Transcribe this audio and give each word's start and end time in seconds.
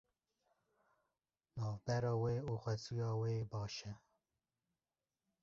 Navbera 1.57 2.13
wê 2.21 2.35
û 2.51 2.53
xesûya 2.63 3.11
wê 3.21 3.35
baş 3.51 3.75
e. 3.91 3.93